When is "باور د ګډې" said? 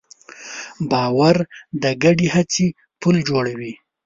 0.91-2.27